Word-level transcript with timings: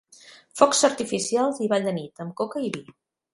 Focs 0.61 0.79
artificials 0.89 1.61
i 1.67 1.69
ball 1.75 1.85
de 1.89 1.93
nit 1.99 2.25
amb 2.27 2.35
coca 2.41 2.65
i 2.71 2.73
vi. 2.79 2.85